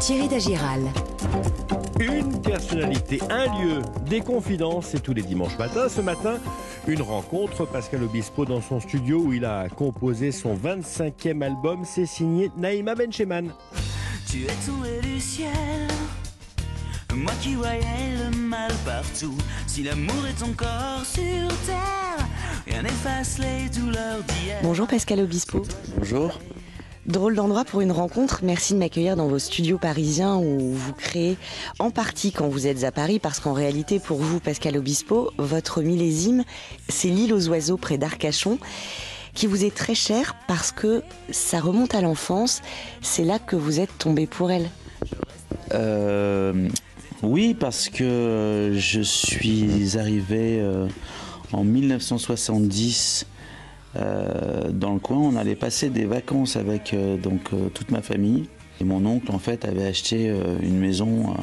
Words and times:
Thierry 0.00 0.28
Dagiral. 0.28 0.82
Une 1.98 2.40
personnalité, 2.42 3.18
un 3.30 3.46
lieu, 3.58 3.82
des 4.08 4.20
confidences, 4.20 4.88
c'est 4.88 5.00
tous 5.00 5.14
les 5.14 5.22
dimanches 5.22 5.56
matins. 5.58 5.88
Ce 5.88 6.00
matin, 6.00 6.38
une 6.86 7.00
rencontre. 7.02 7.66
Pascal 7.66 8.02
Obispo 8.02 8.44
dans 8.44 8.60
son 8.60 8.80
studio 8.80 9.18
où 9.18 9.32
il 9.32 9.44
a 9.44 9.68
composé 9.68 10.32
son 10.32 10.54
25e 10.54 11.42
album. 11.42 11.84
C'est 11.84 12.06
signé 12.06 12.50
Naïma 12.56 12.94
Bencheman. 12.94 13.50
Tu 14.28 14.44
es 14.44 14.66
tombé 14.66 15.00
du 15.00 15.18
ciel, 15.18 15.88
moi 17.14 17.32
qui 17.40 17.54
voyais 17.54 18.16
le 18.18 18.36
mal 18.36 18.72
partout. 18.84 19.34
Si 19.66 19.82
l'amour 19.82 20.26
est 20.28 20.42
encore 20.42 21.04
sur 21.04 21.48
terre, 21.64 22.26
rien 22.66 22.82
n'efface 22.82 23.38
les 23.38 23.68
douleurs 23.70 24.22
d'hier. 24.22 24.58
Bonjour 24.62 24.86
Pascal 24.86 25.20
Obispo. 25.20 25.62
Bonjour. 25.96 26.38
Drôle 27.06 27.36
d'endroit 27.36 27.64
pour 27.64 27.80
une 27.82 27.92
rencontre. 27.92 28.40
Merci 28.42 28.74
de 28.74 28.80
m'accueillir 28.80 29.14
dans 29.14 29.28
vos 29.28 29.38
studios 29.38 29.78
parisiens 29.78 30.36
où 30.36 30.72
vous 30.72 30.92
créez 30.92 31.36
en 31.78 31.92
partie 31.92 32.32
quand 32.32 32.48
vous 32.48 32.66
êtes 32.66 32.82
à 32.82 32.90
Paris 32.90 33.20
parce 33.20 33.38
qu'en 33.38 33.52
réalité 33.52 34.00
pour 34.00 34.18
vous 34.18 34.40
Pascal 34.40 34.76
Obispo, 34.76 35.30
votre 35.38 35.82
millésime, 35.82 36.42
c'est 36.88 37.08
l'île 37.08 37.32
aux 37.32 37.48
oiseaux 37.48 37.76
près 37.76 37.96
d'Arcachon 37.96 38.58
qui 39.34 39.46
vous 39.46 39.64
est 39.64 39.72
très 39.72 39.94
cher 39.94 40.34
parce 40.48 40.72
que 40.72 41.02
ça 41.30 41.60
remonte 41.60 41.94
à 41.94 42.00
l'enfance. 42.00 42.60
C'est 43.02 43.24
là 43.24 43.38
que 43.38 43.54
vous 43.54 43.78
êtes 43.78 43.96
tombé 43.98 44.26
pour 44.26 44.50
elle. 44.50 44.68
Euh, 45.74 46.68
oui, 47.22 47.54
parce 47.54 47.88
que 47.88 48.72
je 48.74 49.00
suis 49.00 49.96
arrivé 49.96 50.58
euh, 50.58 50.88
en 51.52 51.62
1970 51.62 53.26
euh, 53.28 53.35
dans 54.72 54.94
le 54.94 55.00
coin. 55.00 55.18
On 55.18 55.36
allait 55.36 55.56
passer 55.56 55.90
des 55.90 56.04
vacances 56.04 56.56
avec 56.56 56.94
euh, 56.94 57.16
donc 57.16 57.52
euh, 57.52 57.68
toute 57.68 57.90
ma 57.90 58.02
famille. 58.02 58.46
Et 58.80 58.84
mon 58.84 59.04
oncle 59.06 59.32
en 59.32 59.38
fait 59.38 59.64
avait 59.64 59.86
acheté 59.86 60.28
euh, 60.28 60.58
une 60.62 60.78
maison 60.78 61.34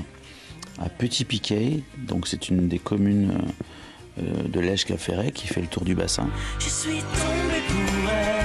à, 0.80 0.90
Petit 0.90 1.26
Piquet. 1.26 1.84
Donc 1.98 2.28
c'est 2.28 2.50
une 2.50 2.68
des 2.68 2.80
communes 2.80 3.34
euh, 4.20 4.48
de 4.48 4.60
l'Èche-Caféret 4.60 5.32
qui 5.32 5.48
fait 5.48 5.62
le 5.62 5.68
tour 5.68 5.84
du 5.84 5.96
bassin. 5.96 6.30
Je 6.60 6.70
suis 6.70 7.00
tombé 7.00 7.60
pour 7.68 8.10
elle. 8.12 8.44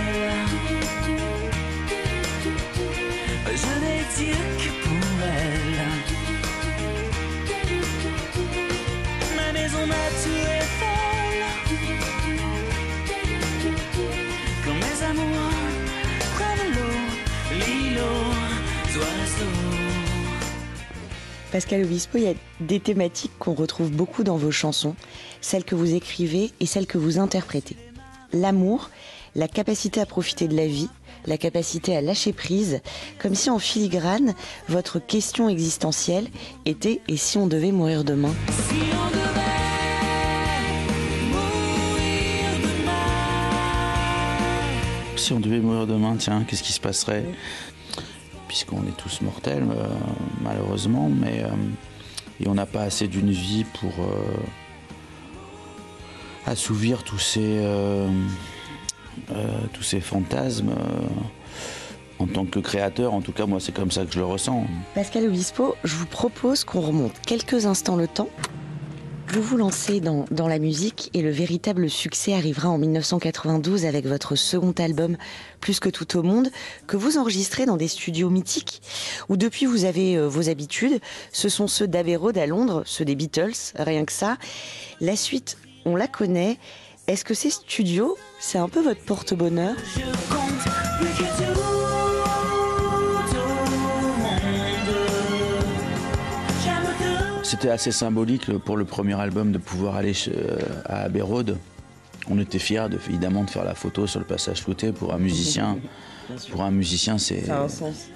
Je 3.51 4.25
que 4.25 4.88
Pascal 21.51 21.83
Obispo, 21.83 22.19
il 22.19 22.25
y 22.25 22.29
a 22.29 22.35
des 22.61 22.79
thématiques 22.79 23.33
qu'on 23.39 23.55
retrouve 23.55 23.91
beaucoup 23.91 24.23
dans 24.23 24.37
vos 24.37 24.51
chansons, 24.51 24.95
celles 25.41 25.65
que 25.65 25.75
vous 25.75 25.95
écrivez 25.95 26.51
et 26.61 26.67
celles 26.67 26.87
que 26.87 26.99
vous 26.99 27.19
interprétez. 27.19 27.77
L'amour, 28.35 28.91
la 29.35 29.49
capacité 29.49 30.01
à 30.01 30.07
profiter 30.07 30.47
de 30.47 30.55
la 30.55 30.67
vie, 30.67 30.91
la 31.27 31.39
capacité 31.39 31.97
à 31.97 32.03
lâcher 32.03 32.35
prise, 32.35 32.81
comme 33.19 33.35
si 33.35 33.49
en 33.49 33.59
filigrane, 33.59 34.35
votre 34.69 34.99
question 34.99 35.49
existentielle 35.49 36.29
était 36.67 37.01
et 37.09 37.17
si 37.17 37.39
on 37.39 37.47
devait 37.47 37.73
mourir 37.73 38.05
demain? 38.05 38.35
Si 38.51 38.75
on 38.93 39.11
devait 39.11 39.21
mourir 41.31 42.61
demain. 42.63 42.93
Si 45.17 45.33
on 45.33 45.41
devait 45.41 45.61
mourir 45.61 45.87
demain, 45.87 46.17
tiens, 46.19 46.45
qu'est-ce 46.47 46.63
qui 46.63 46.73
se 46.73 46.81
passerait? 46.81 47.25
Puisqu'on 48.59 48.89
est 48.89 48.97
tous 48.97 49.21
mortels, 49.21 49.69
euh, 49.71 49.87
malheureusement, 50.43 51.09
mais 51.09 51.45
euh, 51.45 51.49
et 52.41 52.49
on 52.49 52.55
n'a 52.55 52.67
pas 52.67 52.83
assez 52.83 53.07
d'une 53.07 53.31
vie 53.31 53.63
pour 53.63 53.93
euh, 54.01 54.37
assouvir 56.45 57.05
tous 57.05 57.21
ces 57.21 57.61
tous 59.73 59.85
ces 59.85 60.01
fantasmes. 60.01 60.73
en 62.19 62.27
tant 62.27 62.47
que 62.47 62.59
créateur, 62.59 63.15
en 63.15 63.21
tout 63.21 63.31
cas, 63.31 63.47
moi, 63.47 63.61
c'est 63.61 63.71
comme 63.71 63.93
ça 63.93 64.05
que 64.05 64.13
je 64.13 64.19
le 64.19 64.25
ressens. 64.25 64.67
Pascal 64.97 65.27
Obispo, 65.27 65.77
je 65.85 65.95
vous 65.95 66.07
propose 66.07 66.65
qu'on 66.65 66.81
remonte 66.81 67.15
quelques 67.25 67.65
instants 67.65 67.95
le 67.95 68.09
temps. 68.09 68.29
Vous 69.31 69.43
vous 69.43 69.57
lancez 69.59 70.01
dans, 70.01 70.27
la 70.31 70.59
musique 70.59 71.11
et 71.13 71.21
le 71.21 71.31
véritable 71.31 71.91
succès 71.91 72.33
arrivera 72.33 72.71
en 72.71 72.79
1992 72.79 73.85
avec 73.85 74.07
votre 74.07 74.37
second 74.37 74.73
album 74.79 75.17
Plus 75.61 75.81
que 75.81 75.91
tout 75.91 76.17
au 76.17 76.23
monde 76.23 76.49
que 76.87 76.97
vous 76.97 77.19
enregistrez 77.19 77.67
dans 77.67 77.77
des 77.77 77.89
studios 77.89 78.31
mythiques 78.31 78.81
où 79.29 79.37
depuis 79.37 79.67
vous 79.67 79.85
avez 79.85 80.17
euh, 80.17 80.29
vos 80.29 80.49
habitudes. 80.49 81.01
Ce 81.31 81.51
sont 81.51 81.69
ceux 81.69 81.87
d'Abbey 81.87 82.19
à 82.37 82.47
Londres, 82.47 82.83
ceux 82.87 83.05
des 83.05 83.15
Beatles, 83.15 83.53
rien 83.77 84.07
que 84.07 84.13
ça. 84.13 84.39
La 85.01 85.15
suite, 85.15 85.59
on 85.85 85.95
la 85.95 86.07
connaît. 86.07 86.57
Est-ce 87.07 87.25
que 87.25 87.35
ces 87.35 87.51
studios, 87.51 88.17
c'est 88.41 88.59
un 88.59 88.69
peu 88.69 88.81
votre 88.81 89.03
porte-bonheur? 89.03 89.75
Je 89.95 90.01
compte 90.35 91.28
C'était 97.49 97.71
assez 97.71 97.93
symbolique 97.93 98.53
pour 98.59 98.77
le 98.77 98.85
premier 98.85 99.15
album 99.19 99.53
de 99.53 99.59
pouvoir 99.59 99.97
aller 99.97 100.13
euh, 100.29 100.59
à 100.85 101.05
Abbey 101.05 101.23
Road. 101.23 101.57
On 102.29 102.39
était 102.39 102.59
fiers 102.59 102.89
de, 102.91 102.99
évidemment 103.09 103.43
de 103.45 103.49
faire 103.51 103.65
la 103.65 103.75
photo 103.75 104.07
sur 104.07 104.21
le 104.21 104.27
passage 104.27 104.61
flouté 104.63 104.93
pour 104.93 105.15
un 105.15 105.19
musicien. 105.19 105.79
Pour 106.51 106.63
un 106.63 106.71
musicien, 106.71 107.17
c'est. 107.17 107.47
sens. 107.69 108.09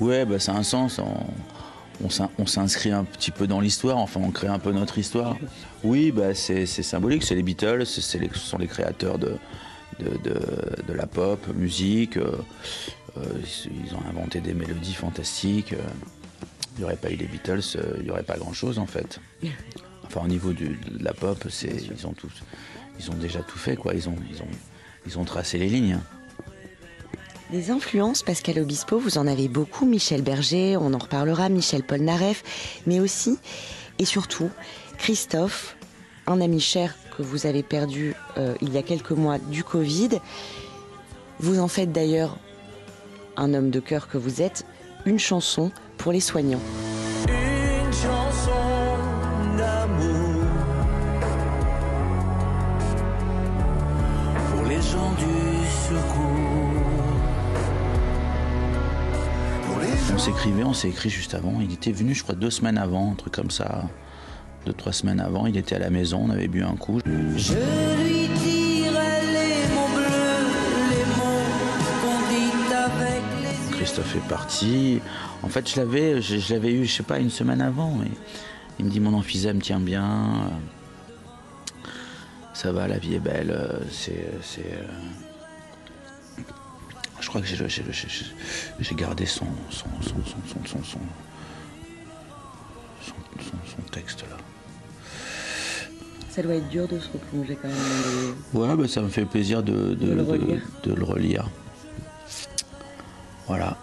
Ouais, 0.00 0.24
bah, 0.24 0.40
ça 0.40 0.52
a 0.52 0.56
un 0.56 0.64
sens. 0.64 0.98
On, 0.98 2.04
on 2.04 2.10
s'in- 2.10 2.30
on 2.38 2.46
s'inscrit 2.46 2.90
un 2.90 3.04
petit 3.04 3.30
peu 3.30 3.46
dans 3.46 3.60
l'histoire, 3.60 3.98
enfin 3.98 4.20
on 4.24 4.32
crée 4.32 4.48
un 4.48 4.58
peu 4.58 4.72
notre 4.72 4.98
histoire. 4.98 5.36
Oui, 5.84 6.10
bah, 6.10 6.34
c'est 6.34 6.66
symbolique, 6.66 7.22
c'est 7.22 7.36
les 7.36 7.44
Beatles, 7.44 7.86
c'est- 7.86 8.00
c'est 8.00 8.18
les- 8.18 8.30
ce 8.34 8.40
sont 8.40 8.58
les 8.58 8.66
créateurs 8.66 9.18
de, 9.20 9.36
de, 10.00 10.10
de- 10.24 10.82
de 10.88 10.92
la 10.92 11.06
pop, 11.06 11.38
musique. 11.54 12.16
euh, 12.16 12.32
euh, 13.16 13.20
ils 13.86 13.94
ont 13.94 14.02
inventé 14.10 14.40
des 14.40 14.54
mélodies 14.54 14.94
fantastiques. 14.94 15.74
euh. 15.74 15.76
Il 16.76 16.78
n'y 16.80 16.84
aurait 16.84 16.96
pas 16.96 17.10
eu 17.10 17.16
les 17.16 17.26
Beatles, 17.26 17.60
euh, 17.76 17.94
il 17.98 18.04
n'y 18.04 18.10
aurait 18.10 18.22
pas 18.22 18.36
grand-chose 18.38 18.78
en 18.78 18.86
fait. 18.86 19.20
Enfin 20.04 20.22
au 20.24 20.28
niveau 20.28 20.52
du- 20.52 20.78
de 20.90 21.02
la 21.04 21.14
pop, 21.14 21.46
c'est 21.48 21.72
ils 21.90 22.06
ont 22.06 22.12
tous, 22.12 22.32
ils 22.98 23.10
ont 23.10 23.14
déjà 23.14 23.40
tout 23.40 23.58
fait 23.58 23.76
quoi. 23.76 23.94
Ils 23.94 24.08
ont, 24.10 24.16
ils 24.30 24.42
ont, 24.42 24.48
ils 25.06 25.18
ont 25.18 25.24
tracé 25.24 25.56
les 25.58 25.68
lignes. 25.68 25.98
Des 27.50 27.70
influences, 27.70 28.22
Pascal 28.22 28.58
Obispo, 28.58 28.98
vous 28.98 29.16
en 29.18 29.26
avez 29.26 29.48
beaucoup. 29.48 29.84
Michel 29.86 30.22
Berger, 30.22 30.76
on 30.78 30.92
en 30.94 30.98
reparlera, 30.98 31.48
Michel 31.48 31.82
Polnareff, 31.82 32.42
mais 32.86 33.00
aussi 33.00 33.38
et 33.98 34.04
surtout 34.04 34.50
Christophe, 34.98 35.76
un 36.26 36.40
ami 36.40 36.60
cher 36.60 36.94
que 37.16 37.22
vous 37.22 37.46
avez 37.46 37.62
perdu 37.62 38.14
euh, 38.38 38.54
il 38.62 38.72
y 38.72 38.78
a 38.78 38.82
quelques 38.82 39.10
mois 39.12 39.38
du 39.38 39.64
Covid. 39.64 40.10
Vous 41.40 41.58
en 41.58 41.68
faites 41.68 41.92
d'ailleurs 41.92 42.38
un 43.36 43.52
homme 43.54 43.70
de 43.70 43.80
cœur 43.80 44.08
que 44.08 44.18
vous 44.18 44.40
êtes, 44.42 44.64
une 45.04 45.18
chanson 45.18 45.70
pour 46.02 46.10
les 46.10 46.20
soignants. 46.20 46.60
Une 47.28 47.92
chanson 47.92 48.50
d'amour 49.56 50.42
pour 54.50 54.64
les 54.64 54.82
gens 54.82 55.12
du 55.12 55.64
secours. 55.86 56.82
Pour 59.64 59.78
les 59.78 60.12
On 60.12 60.18
s'écrivait, 60.18 60.64
on 60.64 60.72
s'est 60.72 60.88
écrit 60.88 61.08
juste 61.08 61.34
avant. 61.34 61.60
Il 61.60 61.72
était 61.72 61.92
venu, 61.92 62.14
je 62.14 62.24
crois, 62.24 62.34
deux 62.34 62.50
semaines 62.50 62.78
avant, 62.78 63.12
un 63.12 63.14
truc 63.14 63.34
comme 63.34 63.52
ça. 63.52 63.84
Deux, 64.66 64.72
trois 64.72 64.92
semaines 64.92 65.20
avant, 65.20 65.46
il 65.46 65.56
était 65.56 65.76
à 65.76 65.78
la 65.78 65.90
maison, 65.90 66.22
on 66.24 66.30
avait 66.30 66.48
bu 66.48 66.64
un 66.64 66.74
coup. 66.74 66.98
Je 67.36 67.54
Christophe 73.92 74.16
est 74.16 74.28
parti. 74.28 75.00
En 75.42 75.48
fait, 75.48 75.68
je 75.70 75.76
l'avais, 75.76 76.22
je, 76.22 76.38
je 76.38 76.54
l'avais 76.54 76.72
eu, 76.72 76.86
je 76.86 76.92
sais 76.96 77.02
pas, 77.02 77.18
une 77.18 77.28
semaine 77.28 77.60
avant. 77.60 78.00
Et 78.02 78.10
il 78.78 78.86
me 78.86 78.90
dit 78.90 79.00
mon 79.00 79.12
emphysème 79.12 79.60
tient 79.60 79.80
bien. 79.80 80.46
euh, 81.84 81.88
Ça 82.54 82.72
va, 82.72 82.88
la 82.88 82.96
vie 82.98 83.14
est 83.16 83.18
belle. 83.20 83.50
euh, 83.50 83.78
C'est, 83.90 84.30
c'est. 84.40 84.64
euh, 84.64 86.42
Je 87.20 87.28
crois 87.28 87.42
que 87.42 87.46
j'ai, 87.46 87.56
gardé 88.94 89.26
son, 89.26 89.44
son, 89.68 89.84
son, 90.00 90.14
son, 90.24 90.38
son, 90.64 90.82
son, 90.84 90.98
son, 93.04 93.82
texte 93.92 94.22
là. 94.30 94.36
Ça 96.30 96.42
doit 96.42 96.54
être 96.54 96.68
dur 96.70 96.88
de 96.88 96.98
se 96.98 97.08
replonger 97.12 97.58
quand 97.60 97.68
même 97.68 97.76
dans 98.54 98.60
Ouais, 98.60 98.74
bah, 98.74 98.88
ça 98.88 99.02
me 99.02 99.08
fait 99.10 99.26
plaisir 99.26 99.62
de, 99.62 99.72
de, 99.72 99.94
De 100.06 100.12
le 100.14 100.22
de- 100.24 100.30
relire. 100.30 100.62
de 100.82 100.94
le 100.94 101.04
relire. 101.04 101.50
Voilà. 103.54 103.76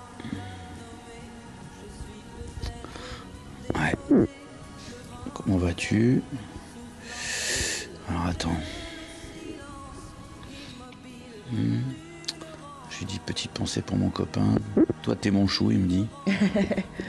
Ouais. 3.76 4.26
Comment 5.36 5.58
vas-tu? 5.58 6.24
Alors 8.08 8.26
attends. 8.26 8.58
Hmm. 11.52 11.82
Je 12.90 12.98
lui 12.98 13.06
dis 13.06 13.20
petite 13.24 13.52
pensée 13.52 13.84
pour 13.84 13.96
mon 13.96 14.10
copain. 14.10 14.56
Toi, 15.04 15.16
t'es 15.16 15.30
mon 15.30 15.46
chou, 15.46 15.70
il 15.70 15.78
me 15.78 15.88
dit. 15.88 16.08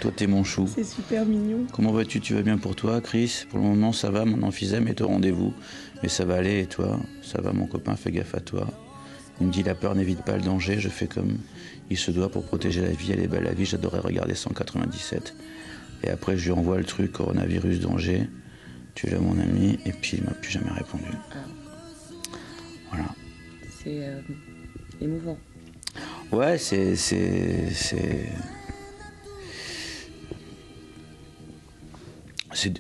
Toi, 0.03 0.13
t'es 0.15 0.27
mon 0.27 0.45
chou. 0.45 0.69
C'est 0.69 0.85
super 0.85 1.25
mignon. 1.25 1.65
Comment 1.73 1.93
vas-tu? 1.93 2.21
Tu 2.21 2.35
vas 2.35 2.43
bien 2.43 2.59
pour 2.59 2.77
toi, 2.77 3.01
Chris? 3.01 3.47
Pour 3.49 3.59
le 3.59 3.65
moment, 3.65 3.95
ça 3.95 4.11
va, 4.11 4.27
mon 4.27 4.47
emphysème 4.47 4.87
est 4.87 5.01
au 5.01 5.07
rendez-vous. 5.09 5.55
Mais 6.03 6.11
ça 6.11 6.27
va 6.27 6.35
aller, 6.35 6.61
et 6.61 6.67
toi? 6.67 7.01
Ça 7.23 7.41
va, 7.41 7.55
mon 7.55 7.65
copain, 7.65 7.97
fais 7.97 8.13
gaffe 8.13 8.35
à 8.35 8.41
toi. 8.41 8.67
Il 9.41 9.47
me 9.47 9.53
dit 9.53 9.63
la 9.63 9.75
peur 9.75 9.95
n'évite 9.95 10.23
pas 10.23 10.37
le 10.37 10.43
danger, 10.43 10.79
je 10.79 10.89
fais 10.89 11.07
comme 11.07 11.39
il 11.89 11.97
se 11.97 12.11
doit 12.11 12.31
pour 12.31 12.45
protéger 12.45 12.83
la 12.83 12.91
vie, 12.91 13.13
elle 13.13 13.21
est 13.21 13.27
belle 13.27 13.45
la 13.45 13.55
vie, 13.55 13.65
j'adorais 13.65 14.01
regarder 14.01 14.35
197. 14.35 15.35
Et 16.03 16.11
après, 16.11 16.37
je 16.37 16.45
lui 16.47 16.53
envoie 16.53 16.79
le 16.79 16.85
truc, 16.85 17.13
coronavirus, 17.13 17.81
danger. 17.81 18.29
Tu 18.95 19.09
là, 19.09 19.19
mon 19.19 19.39
ami, 19.39 19.79
et 19.85 19.93
puis 19.93 20.19
il 20.19 20.25
m'a 20.25 20.33
plus 20.33 20.51
jamais 20.51 20.71
répondu. 20.71 21.05
Voilà. 22.91 23.07
C'est 23.83 24.05
euh, 24.05 24.21
émouvant. 25.01 25.39
Ouais, 26.33 26.59
c'est. 26.59 26.95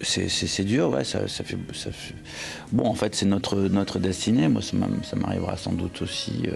C'est. 0.02 0.64
Dur, 0.64 0.90
ouais, 0.90 1.04
ça, 1.04 1.26
ça 1.28 1.44
fait, 1.44 1.56
ça 1.72 1.90
fait- 1.90 2.14
Bon, 2.72 2.86
en 2.86 2.94
fait, 2.94 3.14
c'est 3.14 3.26
notre, 3.26 3.56
notre 3.56 3.98
destinée. 3.98 4.48
Moi, 4.48 4.60
ça 4.62 4.76
m'a- 4.76 4.88
ça 5.02 5.16
m'arrivera 5.16 5.56
sans 5.56 5.72
doute 5.72 6.02
aussi 6.02 6.42
euh, 6.46 6.52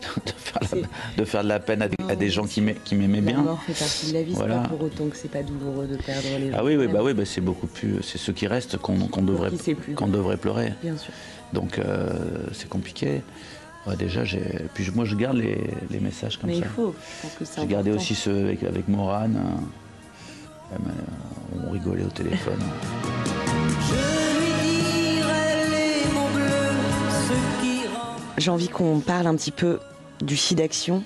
de, 0.26 0.32
faire 0.36 0.60
la- 0.72 0.88
de 1.18 1.24
faire 1.24 1.42
de 1.44 1.48
la 1.48 1.60
peine 1.60 1.82
à 1.82 1.88
des, 1.88 1.96
à 2.08 2.16
des 2.16 2.30
gens 2.30 2.46
qui 2.46 2.60
m'ai- 2.60 2.74
qui 2.84 2.94
m'aimaient 2.94 3.20
La 3.20 3.32
bien. 3.32 3.42
mort 3.42 3.62
fait 3.62 3.72
partie 3.78 4.08
de 4.08 4.12
la 4.14 4.22
vie, 4.22 4.32
Voilà. 4.32 4.58
pas 4.60 4.68
pour 4.68 4.82
autant 4.82 5.06
que 5.08 5.16
c'est 5.16 5.30
pas 5.30 5.42
douloureux 5.42 5.86
de 5.86 5.96
perdre 5.96 6.22
les 6.38 6.50
gens. 6.50 6.56
Ah 6.58 6.64
oui, 6.64 6.76
oui, 6.76 6.86
bah 6.86 7.00
oui, 7.02 7.12
bah 7.14 7.24
c'est 7.26 7.40
beaucoup 7.40 7.66
plus. 7.66 8.02
C'est 8.02 8.18
ceux 8.18 8.32
qui 8.32 8.46
restent 8.46 8.76
qu'on 8.78 8.98
qu'on 9.08 9.22
devrait, 9.22 9.50
qu'on 9.94 10.08
devrait 10.08 10.36
pleurer. 10.38 10.72
Bien 10.82 10.96
sûr. 10.96 11.12
Donc, 11.52 11.78
euh, 11.78 12.12
c'est 12.52 12.68
compliqué. 12.68 13.22
Ouais, 13.86 13.96
déjà. 13.96 14.22
Puis 14.74 14.90
moi, 14.94 15.04
je 15.04 15.14
garde 15.14 15.36
les, 15.36 15.58
les 15.90 16.00
messages 16.00 16.38
comme 16.38 16.50
Mais 16.50 16.58
ça. 16.58 16.64
il 16.66 16.70
faut, 16.74 16.94
J'ai 17.60 17.66
gardé 17.66 17.92
aussi 17.92 18.14
ceux 18.16 18.36
avec, 18.46 18.64
avec 18.64 18.88
Morane. 18.88 19.36
euh, 20.72 20.76
rigolait 21.76 22.04
au 22.04 22.10
téléphone. 22.10 22.60
J'ai 28.38 28.50
envie 28.50 28.68
qu'on 28.68 29.00
parle 29.00 29.26
un 29.26 29.34
petit 29.34 29.50
peu 29.50 29.78
du 30.20 30.36
SIDAction, 30.36 31.02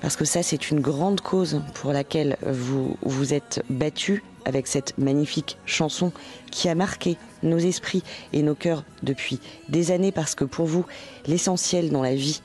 parce 0.00 0.16
que 0.16 0.24
ça, 0.24 0.42
c'est 0.42 0.70
une 0.70 0.80
grande 0.80 1.20
cause 1.20 1.60
pour 1.74 1.92
laquelle 1.92 2.36
vous 2.46 2.96
vous 3.02 3.34
êtes 3.34 3.64
battu 3.70 4.22
avec 4.44 4.66
cette 4.66 4.98
magnifique 4.98 5.58
chanson 5.66 6.12
qui 6.50 6.68
a 6.68 6.74
marqué 6.74 7.16
nos 7.42 7.58
esprits 7.58 8.02
et 8.32 8.42
nos 8.42 8.54
cœurs 8.54 8.84
depuis 9.02 9.40
des 9.68 9.90
années, 9.90 10.12
parce 10.12 10.34
que 10.34 10.44
pour 10.44 10.66
vous, 10.66 10.84
l'essentiel 11.26 11.90
dans 11.90 12.02
la 12.02 12.14
vie, 12.14 12.42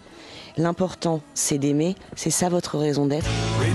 l'important, 0.57 1.21
c'est 1.33 1.57
d'aimer, 1.57 1.95
c'est 2.15 2.29
ça 2.29 2.49
votre 2.49 2.77
raison 2.77 3.05
d'être. 3.07 3.27
Oui, 3.59 3.67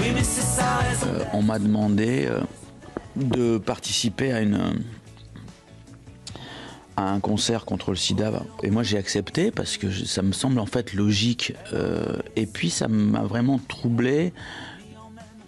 Euh, 0.00 1.24
on 1.32 1.42
m'a 1.42 1.58
demandé 1.58 2.26
euh, 2.26 2.40
de 3.16 3.58
participer 3.58 4.32
à 4.32 4.40
une. 4.40 4.58
à 6.96 7.10
un 7.10 7.20
concert 7.20 7.64
contre 7.64 7.90
le 7.90 7.96
sida. 7.96 8.42
Et 8.62 8.70
moi 8.70 8.82
j'ai 8.82 8.98
accepté 8.98 9.50
parce 9.50 9.76
que 9.76 9.90
ça 9.90 10.22
me 10.22 10.32
semble 10.32 10.58
en 10.58 10.66
fait 10.66 10.94
logique. 10.94 11.54
Euh, 11.72 12.16
et 12.36 12.46
puis 12.46 12.70
ça 12.70 12.88
m'a 12.88 13.22
vraiment 13.22 13.60
troublé 13.68 14.32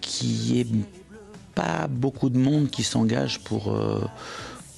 qu'il 0.00 0.28
n'y 0.28 0.60
ait 0.60 0.66
pas 1.54 1.86
beaucoup 1.88 2.30
de 2.30 2.38
monde 2.38 2.70
qui 2.70 2.82
s'engage 2.82 3.40
pour, 3.40 3.74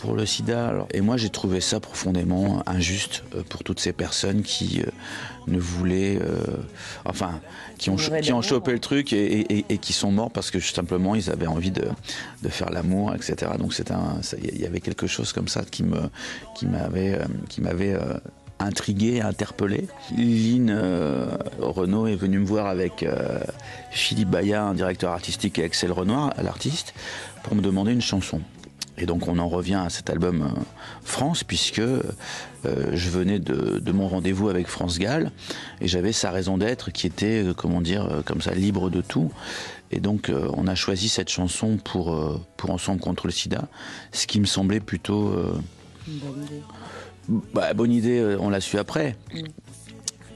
pour 0.04 0.14
le 0.16 0.26
sida. 0.26 0.68
Alors, 0.68 0.86
et 0.92 1.00
moi 1.00 1.16
j'ai 1.16 1.30
trouvé 1.30 1.60
ça 1.62 1.80
profondément 1.80 2.62
injuste 2.66 3.24
euh, 3.34 3.42
pour 3.48 3.64
toutes 3.64 3.80
ces 3.80 3.94
personnes 3.94 4.42
qui 4.42 4.82
euh, 4.82 4.90
ne 5.46 5.58
voulaient... 5.58 6.18
euh, 6.20 6.44
enfin, 7.06 7.40
qui 7.78 7.88
ont, 7.88 7.96
qui 7.96 8.32
chopé 8.42 8.72
le 8.72 8.78
truc 8.80 9.12
et, 9.14 9.40
et- 9.40 9.64
et 9.70 9.78
qui 9.78 9.94
sont 9.94 10.12
morts 10.12 10.30
parce 10.30 10.50
que 10.50 10.60
simplement 10.60 11.14
ils 11.14 11.30
avaient 11.30 11.46
envie 11.46 11.70
de, 11.70 11.86
de 12.42 12.48
faire 12.50 12.68
l'amour, 12.70 13.14
etc. 13.14 13.52
Donc 13.58 13.72
c'est 13.72 13.90
un, 13.90 14.20
ça- 14.22 14.36
il 14.42 14.60
y 14.60 14.66
avait 14.66 14.80
quelque 14.80 15.06
chose 15.06 15.32
comme 15.32 15.48
ça 15.48 15.62
qui 15.64 15.82
m'avait, 16.66 17.18
qui 17.48 17.62
m'avait 17.62 17.94
euh, 17.94 18.14
intrigué, 18.58 19.22
interpellé. 19.22 19.86
Lynn 20.16 20.68
euh, 20.70 21.26
Renault 21.60 22.06
est 22.08 22.14
venue 22.16 22.40
me 22.40 22.46
voir 22.46 22.66
avec 22.66 23.02
euh, 23.02 23.40
Philippe 23.90 24.28
Bayat, 24.28 24.62
un 24.64 24.74
directeur 24.74 25.12
artistique, 25.12 25.58
et 25.58 25.64
Axel 25.64 25.92
Renoir, 25.92 26.34
l'artiste, 26.42 26.92
pour 27.42 27.54
me 27.54 27.62
demander 27.62 27.92
une 27.92 28.02
chanson. 28.02 28.40
Et 28.96 29.06
donc 29.06 29.28
on 29.28 29.38
en 29.38 29.48
revient 29.48 29.82
à 29.84 29.90
cet 29.90 30.08
album 30.08 30.42
euh, 30.42 30.60
France, 31.02 31.42
puisque 31.44 31.80
euh, 31.80 32.02
je 32.92 33.10
venais 33.10 33.38
de, 33.38 33.78
de 33.78 33.92
mon 33.92 34.08
rendez-vous 34.08 34.48
avec 34.48 34.68
France 34.68 34.98
Gall, 34.98 35.32
et 35.80 35.88
j'avais 35.88 36.12
sa 36.12 36.30
raison 36.30 36.58
d'être 36.58 36.90
qui 36.90 37.06
était, 37.06 37.42
euh, 37.42 37.54
comment 37.54 37.80
dire, 37.80 38.22
comme 38.24 38.40
ça, 38.40 38.54
libre 38.54 38.90
de 38.90 39.00
tout. 39.00 39.32
Et 39.90 40.00
donc 40.00 40.28
euh, 40.28 40.48
on 40.54 40.66
a 40.66 40.74
choisi 40.74 41.08
cette 41.08 41.28
chanson 41.28 41.76
pour, 41.76 42.14
euh, 42.14 42.40
pour 42.56 42.70
Ensemble 42.70 43.00
contre 43.00 43.26
le 43.26 43.32
sida, 43.32 43.68
ce 44.12 44.26
qui 44.26 44.40
me 44.40 44.46
semblait 44.46 44.80
plutôt... 44.80 45.32
bonne 46.06 46.42
idée. 46.42 46.62
bah, 47.52 47.74
bonne 47.74 47.92
idée, 47.92 48.36
on 48.40 48.50
l'a 48.50 48.60
su 48.60 48.78
après. 48.78 49.16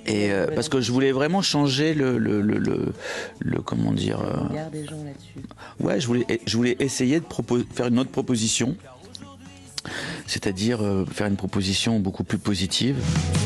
Et 0.06 0.30
euh, 0.32 0.46
Ouais, 0.46 0.54
parce 0.54 0.68
que 0.68 0.80
je 0.80 0.90
voulais 0.92 1.12
vraiment 1.12 1.42
changer 1.42 1.92
le, 1.94 2.16
le, 2.18 2.40
le, 2.40 2.58
le- 2.58 2.92
le- 3.40 3.60
comment 3.62 3.92
dire, 3.92 4.20
euh, 4.20 4.48
Regarde 4.48 4.72
des 4.72 4.84
gens 4.86 5.02
là-dessus. 5.04 5.46
ouais, 5.80 6.00
je 6.00 6.06
voulais, 6.06 6.26
je 6.46 6.56
voulais 6.56 6.76
essayer 6.80 7.20
de 7.20 7.26
faire 7.74 7.86
une 7.88 7.98
autre 7.98 8.10
proposition, 8.10 8.74
c'est-à-dire 10.26 10.82
euh, 10.82 11.04
faire 11.06 11.26
une 11.26 11.36
proposition 11.36 12.00
beaucoup 12.00 12.24
plus 12.24 12.38
positive. 12.38 12.96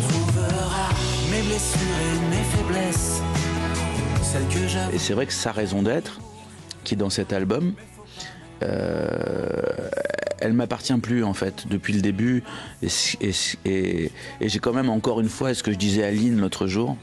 trouvera 0.09 0.89
mes 1.31 1.43
blessures 1.43 1.81
et 1.81 2.31
mes 2.31 2.45
faiblesses, 2.45 3.21
celles 4.23 4.47
que 4.49 4.69
j'avoue. 4.69 4.95
Et 4.95 4.99
c'est 4.99 5.15
vrai 5.15 5.27
que 5.27 5.33
sa 5.33 5.53
raison 5.53 5.83
d'être, 5.83 6.21
qui 6.85 6.95
est 6.95 6.97
dans 6.97 7.11
cet 7.11 7.33
album, 7.33 7.75
euh, 8.63 9.63
elle 10.43 10.53
m'appartient 10.53 10.93
plus 10.99 11.25
en 11.25 11.33
fait 11.35 11.67
depuis 11.69 11.93
le 11.95 12.01
début. 12.03 12.43
Et, 12.83 12.89
et- 13.21 13.33
et- 13.65 14.11
et 14.41 14.49
j'ai 14.49 14.59
quand 14.59 14.73
même 14.73 14.91
encore 14.91 15.21
une 15.21 15.29
fois, 15.29 15.55
ce 15.55 15.63
que 15.63 15.73
je 15.73 15.79
disais 15.79 16.03
à 16.05 16.11
Lynn 16.11 16.41
l'autre 16.41 16.67
jour. 16.67 16.97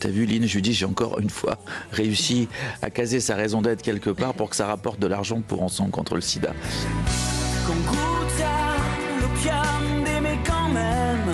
T'as 0.00 0.08
vu 0.08 0.24
Lynn, 0.24 0.46
je 0.46 0.54
lui 0.54 0.62
dis 0.62 0.72
j'ai 0.72 0.86
encore 0.86 1.18
une 1.20 1.28
fois 1.30 1.58
réussi 1.92 2.48
à 2.80 2.88
caser 2.90 3.20
sa 3.20 3.34
raison 3.34 3.60
d'être 3.60 3.82
quelque 3.82 4.10
part 4.10 4.32
pour 4.34 4.48
que 4.50 4.56
ça 4.56 4.66
rapporte 4.66 4.98
de 4.98 5.06
l'argent 5.06 5.42
pour 5.46 5.62
Ensemble 5.62 5.90
contre 5.90 6.14
le 6.14 6.20
sida. 6.22 6.52
Qu'on 7.66 7.74
goûte 7.74 8.42
à 8.42 9.20
l'opium 9.20 10.04
d'aimer 10.04 10.38
quand 10.46 10.68
même, 10.68 11.26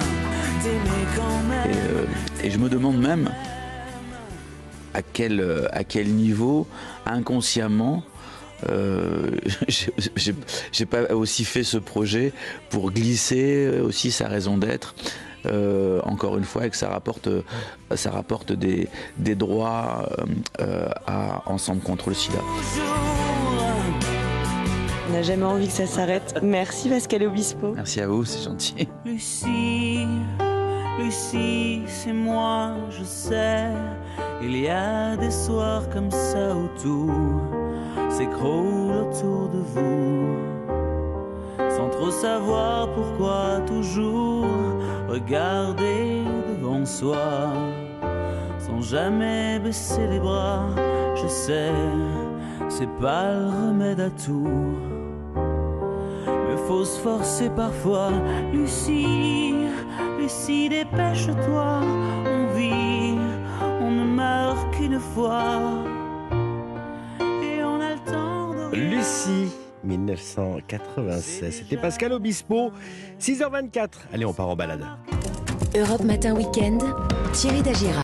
d'aimer 0.65 1.07
quand 1.15 1.43
même. 1.49 1.71
Et, 1.71 1.77
euh, 1.77 2.07
et 2.47 2.51
je 2.51 2.59
me 2.59 2.69
demande 2.69 2.99
même 2.99 3.31
à 4.95 5.03
quel, 5.03 5.39
euh, 5.41 5.69
à 5.73 5.85
quel 5.85 6.09
niveau, 6.09 6.67
inconsciemment, 7.07 8.03
euh, 8.69 9.31
j'ai- 9.69 10.87
pas 10.87 11.14
aussi 11.14 11.45
fait 11.45 11.62
ce 11.64 11.79
projet 11.79 12.33
pour 12.71 12.90
glisser 12.93 13.81
aussi 13.83 14.11
sa 14.11 14.29
raison 14.29 14.59
d'être. 14.59 14.95
euh, 15.47 16.00
encore 16.05 16.37
une 16.37 16.45
fois, 16.45 16.67
et 16.67 16.71
que 16.71 16.76
ça 16.76 16.90
rapporte, 16.90 17.26
ça 17.95 18.11
rapporte 18.11 18.52
des, 18.52 18.88
des 19.17 19.35
droits 19.35 20.07
euh, 20.61 20.88
à 21.07 21.43
Ensemble 21.47 21.81
contre 21.81 22.11
le 22.11 22.14
sida. 22.14 22.38
On 25.09 25.12
n'a 25.12 25.23
jamais 25.23 25.45
envie 25.45 25.67
que 25.67 25.73
ça 25.73 25.87
s'arrête. 25.87 26.38
Merci 26.43 26.88
Pascal 26.88 27.23
Obispo. 27.25 27.73
Merci 27.75 28.00
à 28.00 28.07
vous, 28.07 28.25
c'est 28.25 28.45
gentil. 28.45 28.87
Lucie, 29.05 30.07
Lucie, 30.99 31.83
c'est 31.87 32.12
moi, 32.12 32.76
je 32.90 33.02
sais. 33.05 33.67
Il 34.43 34.57
y 34.59 34.69
a 34.69 35.17
des 35.17 35.31
soirs 35.31 35.88
comme 35.90 36.11
ça 36.11 36.55
où 36.55 36.69
tout 36.83 37.11
s'écroule 38.21 38.93
autour 39.05 39.49
de 39.49 39.62
vous. 39.75 40.37
Sans 41.71 41.89
trop 41.89 42.11
savoir 42.11 42.89
pourquoi, 42.93 43.61
toujours 43.67 44.47
regarder 45.09 46.25
devant 46.50 46.85
soi. 46.85 47.53
Sans 48.59 48.83
jamais 48.83 49.59
baisser 49.59 50.07
les 50.07 50.21
bras, 50.21 50.67
je 51.15 51.29
sais, 51.29 51.73
c'est 52.69 52.93
pas 53.00 53.33
le 53.33 53.47
remède 53.47 54.00
à 54.00 54.11
tout. 54.11 54.77
Mais 56.27 56.59
faut 56.69 56.85
se 56.85 57.00
forcer 57.00 57.49
parfois. 57.49 58.11
Lucie, 58.53 59.55
Lucie, 60.19 60.69
dépêche-toi. 60.69 61.81
On 62.27 62.55
vit, 62.55 63.17
on 63.81 63.91
ne 63.91 64.05
meurt 64.05 64.71
qu'une 64.73 65.00
fois. 65.00 66.00
Lucie, 69.00 69.49
1996. 69.83 71.54
C'était 71.61 71.78
Pascal 71.78 72.12
Obispo, 72.12 72.71
6h24. 73.19 73.88
Allez, 74.12 74.26
on 74.26 74.35
part 74.35 74.49
en 74.49 74.57
balade. 74.57 74.85
Europe 75.75 76.04
Matin 76.04 76.35
Weekend, 76.35 76.83
Thierry 77.33 77.62
Dagira. 77.62 77.97